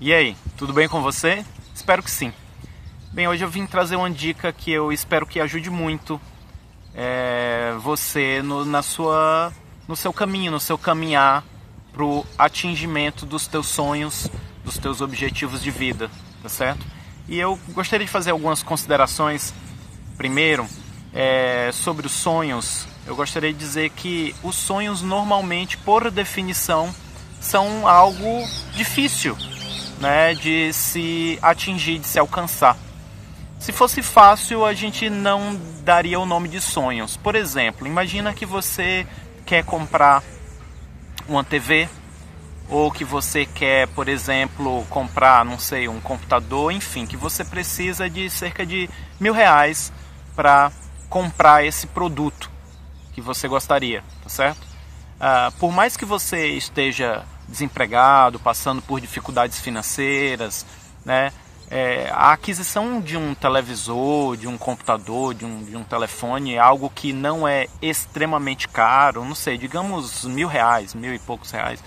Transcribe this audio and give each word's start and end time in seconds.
E 0.00 0.12
aí, 0.12 0.36
tudo 0.56 0.72
bem 0.72 0.88
com 0.88 1.00
você? 1.00 1.44
Espero 1.72 2.02
que 2.02 2.10
sim. 2.10 2.32
Bem, 3.12 3.28
hoje 3.28 3.44
eu 3.44 3.48
vim 3.48 3.64
trazer 3.64 3.94
uma 3.94 4.10
dica 4.10 4.52
que 4.52 4.72
eu 4.72 4.92
espero 4.92 5.24
que 5.24 5.38
ajude 5.38 5.70
muito 5.70 6.20
é, 6.92 7.72
você 7.78 8.42
no, 8.42 8.64
na 8.64 8.82
sua, 8.82 9.52
no 9.86 9.94
seu 9.94 10.12
caminho, 10.12 10.50
no 10.50 10.58
seu 10.58 10.76
caminhar 10.76 11.44
para 11.92 12.04
o 12.04 12.26
atingimento 12.36 13.24
dos 13.24 13.46
teus 13.46 13.68
sonhos, 13.68 14.28
dos 14.64 14.78
teus 14.78 15.00
objetivos 15.00 15.62
de 15.62 15.70
vida, 15.70 16.10
tá 16.42 16.48
certo? 16.48 16.84
E 17.28 17.38
eu 17.38 17.58
gostaria 17.68 18.04
de 18.04 18.12
fazer 18.12 18.32
algumas 18.32 18.64
considerações. 18.64 19.54
Primeiro, 20.16 20.66
é, 21.12 21.70
sobre 21.72 22.06
os 22.06 22.12
sonhos, 22.12 22.84
eu 23.06 23.14
gostaria 23.14 23.52
de 23.52 23.58
dizer 23.58 23.90
que 23.90 24.34
os 24.42 24.56
sonhos 24.56 25.02
normalmente, 25.02 25.78
por 25.78 26.10
definição, 26.10 26.92
são 27.40 27.86
algo 27.86 28.44
difícil 28.74 29.36
né, 30.00 30.34
de 30.34 30.72
se 30.72 31.38
atingir, 31.42 31.98
de 31.98 32.06
se 32.06 32.18
alcançar. 32.18 32.76
Se 33.58 33.72
fosse 33.72 34.02
fácil, 34.02 34.64
a 34.64 34.74
gente 34.74 35.08
não 35.08 35.58
daria 35.82 36.20
o 36.20 36.26
nome 36.26 36.48
de 36.48 36.60
sonhos. 36.60 37.16
Por 37.16 37.34
exemplo, 37.34 37.86
imagina 37.86 38.34
que 38.34 38.44
você 38.44 39.06
quer 39.46 39.64
comprar 39.64 40.22
uma 41.26 41.42
TV 41.42 41.88
ou 42.68 42.90
que 42.90 43.04
você 43.04 43.46
quer, 43.46 43.88
por 43.88 44.08
exemplo, 44.08 44.84
comprar, 44.90 45.44
não 45.44 45.58
sei, 45.58 45.88
um 45.88 46.00
computador, 46.00 46.72
enfim, 46.72 47.06
que 47.06 47.16
você 47.16 47.44
precisa 47.44 48.08
de 48.08 48.28
cerca 48.30 48.64
de 48.64 48.88
mil 49.20 49.32
reais 49.32 49.92
para 50.34 50.72
comprar 51.08 51.64
esse 51.64 51.86
produto 51.86 52.50
que 53.12 53.20
você 53.20 53.46
gostaria, 53.46 54.02
tá 54.22 54.28
certo? 54.28 54.62
Uh, 55.16 55.52
por 55.58 55.72
mais 55.72 55.96
que 55.96 56.04
você 56.04 56.48
esteja 56.48 57.24
desempregado, 57.48 58.38
passando 58.38 58.82
por 58.82 59.00
dificuldades 59.00 59.60
financeiras, 59.60 60.64
né? 61.04 61.32
É, 61.70 62.10
a 62.12 62.32
aquisição 62.32 63.00
de 63.00 63.16
um 63.16 63.34
televisor, 63.34 64.36
de 64.36 64.46
um 64.46 64.56
computador, 64.58 65.34
de 65.34 65.44
um, 65.44 65.64
de 65.64 65.76
um 65.76 65.82
telefone 65.82 66.54
é 66.54 66.58
algo 66.58 66.90
que 66.90 67.12
não 67.12 67.48
é 67.48 67.66
extremamente 67.80 68.68
caro, 68.68 69.24
não 69.24 69.34
sei, 69.34 69.56
digamos 69.56 70.24
mil 70.24 70.46
reais, 70.46 70.94
mil 70.94 71.14
e 71.14 71.18
poucos 71.18 71.50
reais. 71.50 71.82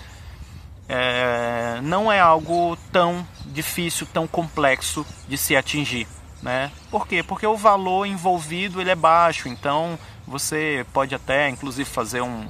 É, 0.88 1.80
não 1.82 2.10
é 2.10 2.18
algo 2.18 2.76
tão 2.90 3.26
difícil, 3.46 4.06
tão 4.12 4.26
complexo 4.26 5.06
de 5.28 5.38
se 5.38 5.54
atingir. 5.56 6.08
Né? 6.42 6.70
Por 6.90 7.06
quê? 7.06 7.22
Porque 7.22 7.46
o 7.46 7.56
valor 7.56 8.06
envolvido 8.06 8.80
ele 8.80 8.90
é 8.90 8.94
baixo, 8.94 9.48
então 9.48 9.98
você 10.26 10.86
pode 10.92 11.14
até 11.14 11.48
inclusive 11.48 11.88
fazer 11.88 12.20
um, 12.20 12.46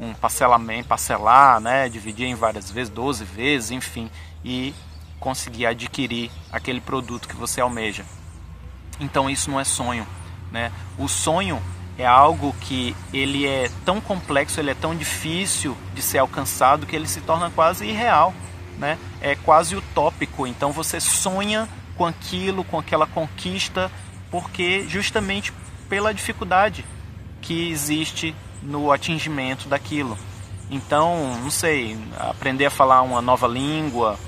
um 0.00 0.14
parcelamento, 0.14 0.88
parcelar, 0.88 1.60
né, 1.60 1.88
dividir 1.88 2.26
em 2.26 2.34
várias 2.34 2.70
vezes, 2.70 2.90
12 2.92 3.24
vezes, 3.24 3.70
enfim, 3.70 4.10
e 4.44 4.74
conseguir 5.18 5.66
adquirir 5.66 6.30
aquele 6.50 6.80
produto 6.80 7.28
que 7.28 7.36
você 7.36 7.60
almeja. 7.60 8.04
Então 8.98 9.28
isso 9.28 9.50
não 9.50 9.60
é 9.60 9.64
sonho, 9.64 10.06
né? 10.50 10.72
O 10.98 11.06
sonho 11.06 11.62
é 11.98 12.06
algo 12.06 12.54
que 12.60 12.96
ele 13.12 13.46
é 13.46 13.70
tão 13.84 14.00
complexo, 14.00 14.58
ele 14.58 14.70
é 14.70 14.74
tão 14.74 14.96
difícil 14.96 15.76
de 15.94 16.00
ser 16.00 16.18
alcançado 16.18 16.86
que 16.86 16.96
ele 16.96 17.06
se 17.06 17.20
torna 17.20 17.50
quase 17.50 17.84
irreal, 17.84 18.32
né? 18.78 18.98
É 19.20 19.34
quase 19.36 19.76
utópico. 19.76 20.46
Então 20.46 20.72
você 20.72 20.98
sonha 20.98 21.68
com 21.96 22.06
aquilo, 22.06 22.64
com 22.64 22.78
aquela 22.78 23.06
conquista, 23.06 23.90
porque 24.30 24.86
justamente 24.88 25.52
pela 25.88 26.14
dificuldade 26.14 26.84
que 27.42 27.70
existe 27.70 28.34
no 28.62 28.92
atingimento 28.92 29.68
daquilo. 29.68 30.18
Então, 30.70 31.36
não 31.42 31.50
sei, 31.50 31.98
aprender 32.18 32.66
a 32.66 32.70
falar 32.70 33.02
uma 33.02 33.20
nova 33.20 33.48
língua, 33.48 34.18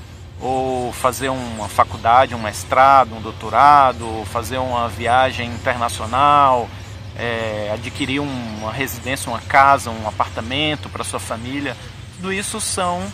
ou 0.42 0.92
fazer 0.92 1.28
uma 1.28 1.68
faculdade, 1.68 2.34
um 2.34 2.42
mestrado, 2.42 3.14
um 3.14 3.20
doutorado, 3.20 4.24
fazer 4.26 4.58
uma 4.58 4.88
viagem 4.88 5.48
internacional, 5.48 6.68
é, 7.16 7.70
adquirir 7.72 8.20
uma 8.20 8.72
residência, 8.72 9.30
uma 9.30 9.40
casa, 9.40 9.90
um 9.90 10.08
apartamento 10.08 10.88
para 10.88 11.04
sua 11.04 11.20
família. 11.20 11.76
Tudo 12.16 12.32
isso 12.32 12.60
são 12.60 13.06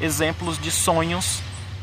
exemplos 0.00 0.58
de 0.58 0.70
sonhos 0.70 1.42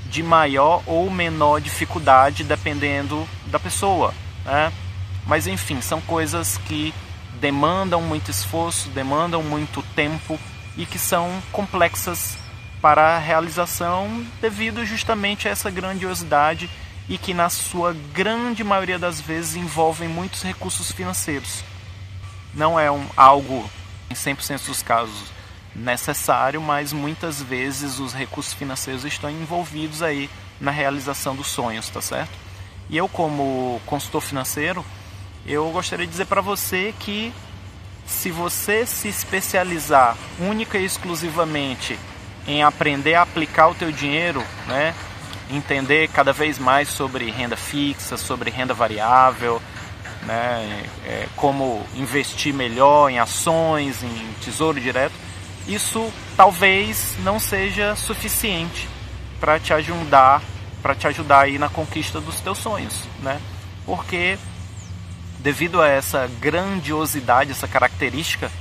de 0.10 0.24
maior 0.24 0.82
ou 0.88 1.12
menor 1.12 1.62
dificuldade, 1.62 2.44
dependendo 2.44 3.28
da 3.46 3.60
pessoa. 3.60 4.14
Né? 4.44 4.74
Mas 5.28 5.46
enfim, 5.46 5.80
são 5.80 6.02
coisas 6.02 6.58
que 6.66 6.92
demandam 7.40 8.02
muito 8.02 8.32
esforço, 8.32 8.90
demandam 8.90 9.42
muito 9.44 9.82
tempo 9.96 10.40
e 10.76 10.86
que 10.86 11.00
são 11.00 11.42
complexas 11.52 12.38
para 12.82 13.16
a 13.16 13.20
realização 13.20 14.26
devido 14.40 14.86
justamente 14.86 15.48
a 15.48 15.52
essa 15.52 15.70
grandiosidade 15.72 16.70
e 17.10 17.18
que 17.18 17.34
na 17.34 17.50
sua 17.50 17.96
grande 18.14 18.64
maioria 18.64 19.00
das 19.00 19.22
vezes 19.22 19.56
envolvem 19.56 20.08
muitos 20.08 20.44
recursos 20.44 20.92
financeiros. 20.92 21.64
Não 22.54 22.80
é 22.80 22.92
um, 22.92 23.06
algo 23.16 23.70
em 24.10 24.14
100% 24.14 24.66
dos 24.66 24.84
casos 24.84 25.32
necessário, 25.76 26.62
mas 26.62 26.92
muitas 26.92 27.42
vezes 27.42 28.00
os 28.00 28.14
recursos 28.14 28.54
financeiros 28.54 29.06
estão 29.06 29.30
envolvidos 29.30 30.02
aí 30.02 30.30
na 30.60 30.72
realização 30.72 31.36
dos 31.36 31.48
sonhos, 31.48 31.88
tá 31.90 32.02
certo? 32.02 32.32
E 32.90 32.98
eu 32.98 33.08
como 33.08 33.80
consultor 33.86 34.22
financeiro, 34.22 34.84
eu 35.48 35.70
gostaria 35.72 36.06
de 36.06 36.12
dizer 36.12 36.26
para 36.26 36.42
você 36.42 36.94
que 37.00 37.34
se 38.06 38.30
você 38.32 38.86
se 38.86 39.08
especializar 39.08 40.18
única 40.40 40.78
e 40.78 40.86
exclusivamente 40.86 41.98
em 42.48 42.64
aprender 42.64 43.16
a 43.16 43.22
aplicar 43.22 43.68
o 43.68 43.76
teu 43.76 43.92
dinheiro, 43.92 44.44
né? 44.68 44.94
entender 45.50 46.10
cada 46.10 46.34
vez 46.34 46.60
mais 46.60 46.90
sobre 46.90 47.30
renda 47.32 47.56
fixa, 47.56 48.18
sobre 48.18 48.50
renda 48.50 48.74
variável, 48.74 49.62
né? 50.24 50.84
É, 51.06 51.28
como 51.36 51.86
investir 51.96 52.54
melhor 52.54 53.10
em 53.10 53.20
ações, 53.20 54.04
em 54.04 54.34
tesouro 54.42 54.80
direto, 54.80 55.14
isso 55.68 56.12
talvez 56.36 57.16
não 57.24 57.40
seja 57.40 57.96
suficiente 57.96 58.88
para 59.40 59.60
te 59.60 59.74
ajudar, 59.74 60.42
para 60.82 60.96
te 60.96 61.08
ajudar 61.08 61.42
aí 61.42 61.58
na 61.58 61.70
conquista 61.70 62.20
dos 62.20 62.42
teus 62.42 62.58
sonhos, 62.58 63.04
né? 63.22 63.40
Porque 63.86 64.38
devido 65.40 65.82
a 65.82 65.88
essa 65.88 66.28
grandiosidade, 66.40 67.52
essa 67.52 67.68
característica 67.68 68.52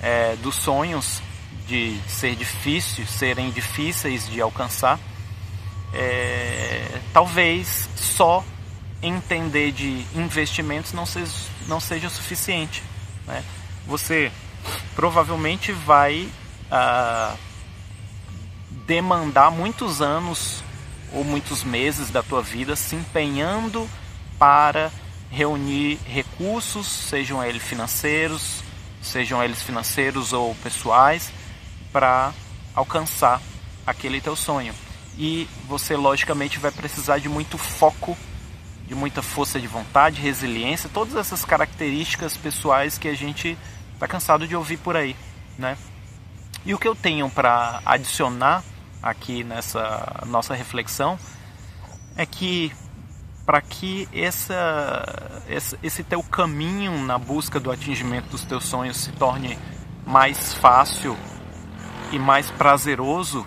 é, 0.00 0.36
dos 0.36 0.54
sonhos 0.54 1.22
de 1.66 1.98
ser 2.08 2.34
difícil, 2.34 3.06
serem 3.06 3.50
difíceis 3.50 4.28
de 4.28 4.40
alcançar, 4.40 4.98
é, 5.92 7.00
talvez 7.12 7.88
só 7.96 8.44
entender 9.02 9.72
de 9.72 10.04
investimentos 10.14 10.92
não 10.92 11.06
seja, 11.06 11.32
não 11.66 11.80
seja 11.80 12.08
suficiente. 12.08 12.82
Né? 13.26 13.42
Você 13.86 14.30
provavelmente 14.94 15.72
vai 15.72 16.28
ah, 16.70 17.34
demandar 18.86 19.50
muitos 19.50 20.02
anos 20.02 20.62
ou 21.12 21.24
muitos 21.24 21.64
meses 21.64 22.10
da 22.10 22.22
tua 22.22 22.42
vida 22.42 22.76
se 22.76 22.94
empenhando 22.94 23.88
para 24.38 24.92
reunir 25.30 25.98
recursos, 26.04 26.86
sejam 26.86 27.42
eles 27.42 27.62
financeiros, 27.62 28.62
sejam 29.00 29.42
eles 29.42 29.62
financeiros 29.62 30.32
ou 30.32 30.54
pessoais, 30.56 31.32
para 31.92 32.32
alcançar 32.74 33.40
aquele 33.86 34.20
teu 34.20 34.34
sonho. 34.34 34.74
E 35.16 35.48
você 35.66 35.96
logicamente 35.96 36.58
vai 36.58 36.70
precisar 36.70 37.18
de 37.18 37.28
muito 37.28 37.56
foco, 37.56 38.16
de 38.86 38.94
muita 38.94 39.22
força 39.22 39.60
de 39.60 39.66
vontade, 39.66 40.20
resiliência, 40.20 40.90
todas 40.92 41.14
essas 41.14 41.44
características 41.44 42.36
pessoais 42.36 42.98
que 42.98 43.08
a 43.08 43.14
gente 43.14 43.56
está 43.94 44.08
cansado 44.08 44.48
de 44.48 44.56
ouvir 44.56 44.78
por 44.78 44.96
aí, 44.96 45.14
né? 45.58 45.76
E 46.64 46.74
o 46.74 46.78
que 46.78 46.88
eu 46.88 46.94
tenho 46.94 47.30
para 47.30 47.80
adicionar 47.86 48.64
aqui 49.02 49.44
nessa 49.44 50.24
nossa 50.26 50.54
reflexão 50.54 51.18
é 52.16 52.26
que 52.26 52.72
para 53.50 53.60
que 53.60 54.08
essa, 54.12 55.42
esse 55.82 56.04
teu 56.04 56.22
caminho 56.22 56.96
na 57.04 57.18
busca 57.18 57.58
do 57.58 57.72
atingimento 57.72 58.28
dos 58.28 58.44
teus 58.44 58.64
sonhos 58.64 58.96
se 58.96 59.10
torne 59.10 59.58
mais 60.06 60.54
fácil 60.54 61.16
e 62.12 62.18
mais 62.20 62.48
prazeroso, 62.48 63.44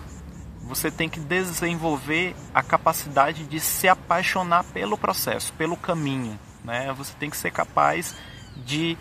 você 0.60 0.90
tem 0.90 1.08
que 1.08 1.18
desenvolver 1.18 2.36
a 2.54 2.62
capacidade 2.62 3.46
de 3.46 3.58
se 3.58 3.88
apaixonar 3.88 4.62
pelo 4.64 4.98
processo, 4.98 5.54
pelo 5.54 5.74
caminho. 5.74 6.38
Né? 6.62 6.92
Você 6.98 7.14
tem 7.18 7.30
que 7.30 7.36
ser 7.38 7.50
capaz 7.50 8.14
de 8.56 8.98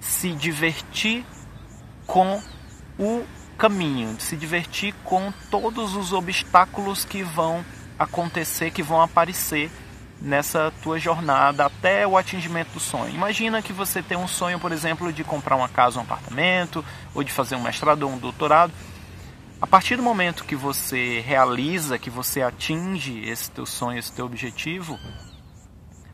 se 0.00 0.32
divertir 0.32 1.26
com 2.06 2.42
o 2.98 3.22
caminho, 3.58 4.14
de 4.14 4.22
se 4.22 4.34
divertir 4.34 4.94
com 5.04 5.30
todos 5.50 5.94
os 5.94 6.14
obstáculos 6.14 7.04
que 7.04 7.22
vão 7.22 7.62
acontecer, 7.98 8.70
que 8.70 8.82
vão 8.82 9.02
aparecer 9.02 9.70
nessa 10.20 10.72
tua 10.82 10.98
jornada 10.98 11.66
até 11.66 12.06
o 12.06 12.16
atingimento 12.16 12.72
do 12.72 12.80
sonho. 12.80 13.14
Imagina 13.14 13.62
que 13.62 13.72
você 13.72 14.02
tem 14.02 14.18
um 14.18 14.28
sonho, 14.28 14.58
por 14.58 14.72
exemplo, 14.72 15.12
de 15.12 15.22
comprar 15.22 15.56
uma 15.56 15.68
casa, 15.68 15.98
um 15.98 16.02
apartamento, 16.02 16.84
ou 17.14 17.22
de 17.22 17.32
fazer 17.32 17.56
um 17.56 17.62
mestrado 17.62 18.02
ou 18.02 18.10
um 18.10 18.18
doutorado. 18.18 18.72
A 19.60 19.66
partir 19.66 19.96
do 19.96 20.02
momento 20.02 20.44
que 20.44 20.54
você 20.54 21.20
realiza, 21.20 21.98
que 21.98 22.10
você 22.10 22.42
atinge 22.42 23.28
esse 23.28 23.50
teu 23.50 23.66
sonho, 23.66 23.98
esse 23.98 24.12
teu 24.12 24.24
objetivo, 24.26 24.98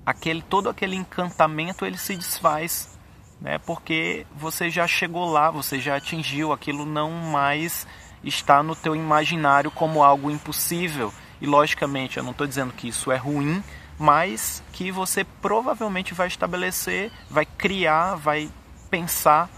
aquele 0.04 0.42
todo 0.42 0.68
aquele 0.68 0.96
encantamento 0.96 1.84
ele 1.84 1.98
se 1.98 2.16
desfaz, 2.16 2.98
né? 3.40 3.58
Porque 3.58 4.26
você 4.34 4.70
já 4.70 4.86
chegou 4.86 5.30
lá, 5.30 5.50
você 5.50 5.78
já 5.78 5.96
atingiu, 5.96 6.52
aquilo 6.52 6.86
não 6.86 7.10
mais 7.10 7.86
está 8.22 8.62
no 8.62 8.74
teu 8.74 8.96
imaginário 8.96 9.70
como 9.70 10.02
algo 10.02 10.30
impossível. 10.30 11.12
E 11.40 11.46
logicamente, 11.46 12.16
eu 12.16 12.22
não 12.22 12.30
estou 12.30 12.46
dizendo 12.46 12.72
que 12.72 12.88
isso 12.88 13.12
é 13.12 13.16
ruim, 13.16 13.62
mas 13.98 14.62
que 14.72 14.90
você 14.90 15.24
provavelmente 15.24 16.14
vai 16.14 16.26
estabelecer, 16.26 17.12
vai 17.30 17.44
criar, 17.44 18.14
vai 18.16 18.50
pensar 18.90 19.48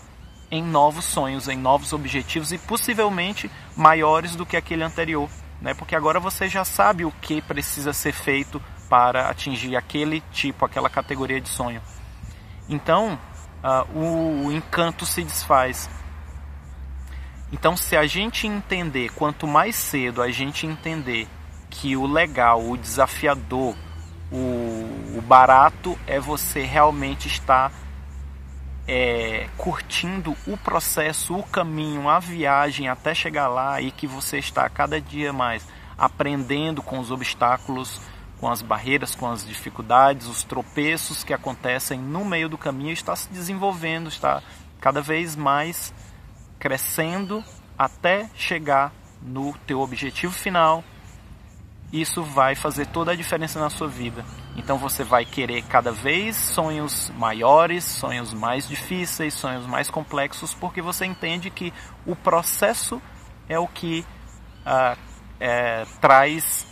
em 0.50 0.62
novos 0.62 1.04
sonhos, 1.04 1.48
em 1.48 1.56
novos 1.56 1.92
objetivos 1.92 2.52
e 2.52 2.58
possivelmente 2.58 3.50
maiores 3.76 4.36
do 4.36 4.46
que 4.46 4.56
aquele 4.56 4.82
anterior, 4.82 5.28
né? 5.60 5.74
Porque 5.74 5.96
agora 5.96 6.20
você 6.20 6.48
já 6.48 6.64
sabe 6.64 7.04
o 7.04 7.10
que 7.10 7.42
precisa 7.42 7.92
ser 7.92 8.12
feito 8.12 8.62
para 8.88 9.28
atingir 9.28 9.76
aquele 9.76 10.20
tipo, 10.32 10.64
aquela 10.64 10.88
categoria 10.88 11.40
de 11.40 11.48
sonho. 11.48 11.82
Então, 12.68 13.18
uh, 13.62 13.98
o, 13.98 14.46
o 14.46 14.52
encanto 14.52 15.04
se 15.04 15.22
desfaz. 15.24 15.90
Então, 17.52 17.76
se 17.76 17.96
a 17.96 18.06
gente 18.06 18.46
entender, 18.46 19.10
quanto 19.12 19.46
mais 19.46 19.76
cedo 19.76 20.22
a 20.22 20.30
gente 20.30 20.66
entender 20.66 21.28
que 21.70 21.96
o 21.96 22.06
legal, 22.06 22.68
o 22.68 22.76
desafiador, 22.76 23.74
o, 24.30 25.18
o 25.18 25.22
barato 25.22 25.98
é 26.06 26.18
você 26.18 26.62
realmente 26.62 27.28
estar 27.28 27.72
é, 28.88 29.48
curtindo 29.56 30.36
o 30.46 30.56
processo, 30.56 31.34
o 31.34 31.42
caminho, 31.42 32.08
a 32.08 32.18
viagem 32.18 32.88
até 32.88 33.14
chegar 33.14 33.48
lá 33.48 33.80
e 33.80 33.90
que 33.90 34.06
você 34.06 34.38
está 34.38 34.68
cada 34.68 35.00
dia 35.00 35.32
mais 35.32 35.66
aprendendo 35.98 36.82
com 36.82 36.98
os 36.98 37.10
obstáculos, 37.10 38.00
com 38.38 38.48
as 38.48 38.62
barreiras, 38.62 39.14
com 39.14 39.30
as 39.30 39.46
dificuldades, 39.46 40.26
os 40.26 40.42
tropeços 40.42 41.24
que 41.24 41.32
acontecem 41.32 41.98
no 41.98 42.24
meio 42.24 42.48
do 42.48 42.58
caminho, 42.58 42.92
está 42.92 43.16
se 43.16 43.28
desenvolvendo, 43.30 44.08
está 44.08 44.42
cada 44.80 45.00
vez 45.00 45.34
mais 45.34 45.92
crescendo 46.58 47.42
até 47.78 48.28
chegar 48.34 48.92
no 49.22 49.54
teu 49.66 49.80
objetivo 49.80 50.32
final, 50.32 50.84
isso 51.92 52.22
vai 52.22 52.54
fazer 52.54 52.86
toda 52.86 53.12
a 53.12 53.16
diferença 53.16 53.60
na 53.60 53.70
sua 53.70 53.88
vida. 53.88 54.24
Então 54.56 54.78
você 54.78 55.04
vai 55.04 55.24
querer 55.24 55.62
cada 55.62 55.92
vez 55.92 56.36
sonhos 56.36 57.10
maiores, 57.16 57.84
sonhos 57.84 58.32
mais 58.32 58.68
difíceis, 58.68 59.34
sonhos 59.34 59.66
mais 59.66 59.90
complexos, 59.90 60.54
porque 60.54 60.82
você 60.82 61.04
entende 61.04 61.50
que 61.50 61.72
o 62.04 62.16
processo 62.16 63.00
é 63.48 63.58
o 63.58 63.68
que 63.68 64.04
ah, 64.64 64.96
é, 65.38 65.84
traz 66.00 66.66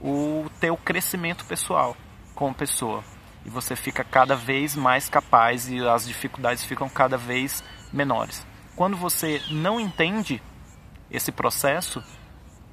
o 0.00 0.46
teu 0.60 0.76
crescimento 0.76 1.44
pessoal 1.44 1.96
como 2.34 2.54
pessoa. 2.54 3.02
E 3.44 3.50
você 3.50 3.76
fica 3.76 4.02
cada 4.02 4.34
vez 4.34 4.74
mais 4.74 5.08
capaz 5.08 5.68
e 5.68 5.78
as 5.86 6.06
dificuldades 6.06 6.64
ficam 6.64 6.88
cada 6.88 7.16
vez 7.16 7.62
menores. 7.92 8.44
Quando 8.74 8.96
você 8.96 9.40
não 9.50 9.80
entende 9.80 10.42
esse 11.10 11.30
processo, 11.30 12.02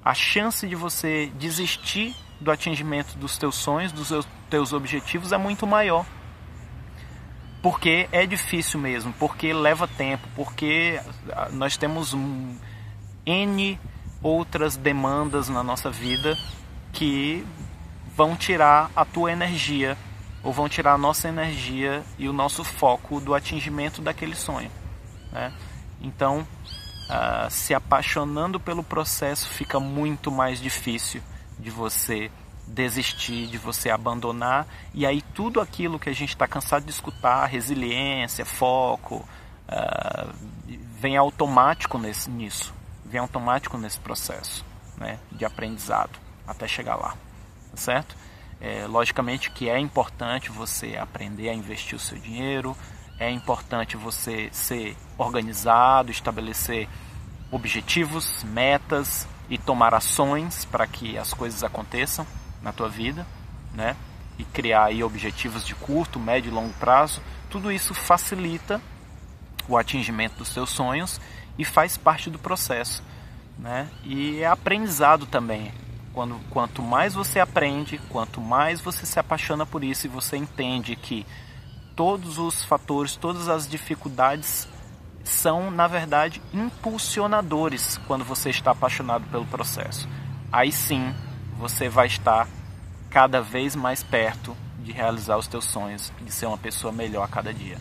a 0.03 0.13
chance 0.13 0.67
de 0.67 0.75
você 0.75 1.31
desistir 1.35 2.15
do 2.39 2.51
atingimento 2.51 3.17
dos 3.17 3.38
teus 3.38 3.55
sonhos, 3.55 3.91
dos 3.91 4.27
teus 4.50 4.73
objetivos 4.73 5.31
é 5.31 5.38
muito 5.38 5.65
maior. 5.65 6.05
Porque 7.61 8.09
é 8.11 8.25
difícil 8.25 8.79
mesmo, 8.79 9.13
porque 9.13 9.53
leva 9.53 9.88
tempo, 9.88 10.27
porque 10.35 11.00
nós 11.51 11.77
temos 11.77 12.13
N 13.25 13.79
outras 14.21 14.75
demandas 14.75 15.47
na 15.47 15.63
nossa 15.63 15.89
vida 15.89 16.38
que 16.91 17.45
vão 18.15 18.35
tirar 18.35 18.91
a 18.95 19.06
tua 19.06 19.31
energia 19.31 19.97
ou 20.44 20.51
vão 20.51 20.67
tirar 20.67 20.94
a 20.94 20.97
nossa 20.97 21.29
energia 21.29 22.03
e 22.19 22.27
o 22.27 22.33
nosso 22.33 22.65
foco 22.65 23.21
do 23.21 23.33
atingimento 23.33 24.01
daquele 24.01 24.35
sonho. 24.35 24.69
Né? 25.31 25.53
Então, 26.01 26.45
uh, 27.09 27.50
se 27.50 27.73
apaixonando 27.73 28.59
pelo 28.59 28.83
processo 28.83 29.47
fica 29.50 29.79
muito 29.79 30.31
mais 30.31 30.59
difícil 30.59 31.21
de 31.59 31.69
você 31.69 32.31
desistir, 32.67 33.47
de 33.47 33.57
você 33.57 33.89
abandonar, 33.89 34.65
e 34.94 35.05
aí 35.05 35.21
tudo 35.21 35.59
aquilo 35.59 36.00
que 36.00 36.09
a 36.09 36.13
gente 36.13 36.29
está 36.29 36.47
cansado 36.47 36.85
de 36.85 36.91
escutar, 36.91 37.45
resiliência, 37.45 38.45
foco, 38.45 39.27
uh, 39.67 40.33
vem 41.00 41.17
automático 41.17 41.97
nesse, 41.97 42.29
nisso, 42.29 42.73
vem 43.06 43.19
automático 43.19 43.77
nesse 43.77 43.99
processo 43.99 44.65
né, 44.97 45.19
de 45.31 45.44
aprendizado 45.45 46.17
até 46.47 46.67
chegar 46.67 46.95
lá, 46.95 47.15
tá 47.71 47.77
certo? 47.77 48.15
É, 48.61 48.88
logicamente 48.88 49.51
que 49.51 49.67
é 49.67 49.77
importante 49.77 50.49
você 50.49 50.95
aprender 50.95 51.49
a 51.49 51.53
investir 51.53 51.97
o 51.97 51.99
seu 51.99 52.17
dinheiro, 52.17 52.75
é 53.23 53.31
importante 53.31 53.95
você 53.95 54.49
ser 54.51 54.97
organizado, 55.17 56.11
estabelecer 56.11 56.87
objetivos, 57.51 58.43
metas 58.43 59.27
e 59.49 59.57
tomar 59.57 59.93
ações 59.93 60.65
para 60.65 60.85
que 60.85 61.17
as 61.17 61.33
coisas 61.33 61.63
aconteçam 61.63 62.25
na 62.61 62.71
tua 62.71 62.89
vida, 62.89 63.25
né? 63.73 63.95
E 64.37 64.43
criar 64.43 64.85
aí 64.85 65.03
objetivos 65.03 65.65
de 65.65 65.75
curto, 65.75 66.19
médio 66.19 66.49
e 66.49 66.53
longo 66.53 66.73
prazo. 66.73 67.21
Tudo 67.49 67.71
isso 67.71 67.93
facilita 67.93 68.81
o 69.67 69.77
atingimento 69.77 70.37
dos 70.37 70.49
seus 70.49 70.69
sonhos 70.69 71.21
e 71.57 71.63
faz 71.63 71.97
parte 71.97 72.29
do 72.29 72.39
processo, 72.39 73.03
né? 73.57 73.87
E 74.03 74.41
é 74.41 74.47
aprendizado 74.47 75.25
também. 75.25 75.71
Quando, 76.13 76.39
quanto 76.49 76.81
mais 76.81 77.13
você 77.13 77.39
aprende, 77.39 77.99
quanto 78.09 78.39
mais 78.39 78.81
você 78.81 79.05
se 79.05 79.19
apaixona 79.19 79.65
por 79.65 79.83
isso 79.83 80.05
e 80.05 80.09
você 80.09 80.37
entende 80.37 80.95
que 80.95 81.25
todos 81.95 82.38
os 82.38 82.63
fatores, 82.63 83.16
todas 83.16 83.48
as 83.48 83.68
dificuldades 83.68 84.68
são, 85.24 85.72
na 85.72 85.88
verdade, 85.88 86.42
impulsionadores 86.54 88.00
quando 88.07 88.25
você 88.25 88.50
está 88.50 88.72
apaixonado 88.72 89.25
pelo 89.30 89.45
processo. 89.45 90.07
Aí 90.51 90.72
sim, 90.72 91.13
você 91.57 91.88
vai 91.88 92.07
estar 92.07 92.48
cada 93.10 93.42
vez 93.42 93.75
mais 93.75 94.04
perto 94.04 94.56
de 94.80 94.92
realizar 94.92 95.38
os 95.38 95.48
teus 95.48 95.66
sonhos, 95.66 96.12
de 96.22 96.31
ser 96.31 96.45
uma 96.45 96.57
pessoa 96.57 96.92
melhor 96.92 97.24
a 97.24 97.28
cada 97.28 97.54
dia. 97.54 97.78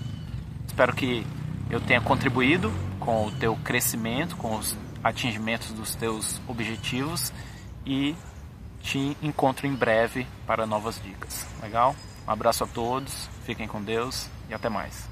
Espero 0.67 0.95
que 0.95 1.27
eu 1.69 1.81
tenha 1.81 2.01
contribuído 2.01 2.73
com 3.01 3.27
o 3.27 3.33
teu 3.33 3.57
crescimento, 3.57 4.37
com 4.37 4.57
os 4.57 4.77
atingimentos 5.03 5.73
dos 5.73 5.95
teus 5.95 6.41
objetivos 6.47 7.33
e 7.85 8.15
te 8.81 9.17
encontro 9.23 9.67
em 9.67 9.75
breve 9.75 10.27
para 10.47 10.67
novas 10.67 11.01
dicas. 11.03 11.47
Legal? 11.61 11.97
Um 12.27 12.31
abraço 12.31 12.65
a 12.65 12.67
todos, 12.67 13.29
fiquem 13.45 13.67
com 13.67 13.83
Deus 13.83 14.29
e 14.49 14.55
até 14.55 14.69
mais. 14.69 15.12